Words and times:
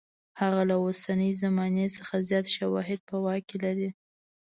هغه 0.41 0.61
له 0.69 0.75
اوسنۍ 0.83 1.31
زمانې 1.43 1.85
څخه 1.97 2.15
زیات 2.29 2.45
شواهد 2.55 2.99
په 3.09 3.15
واک 3.23 3.41
کې 3.49 3.57
لري. 3.65 3.89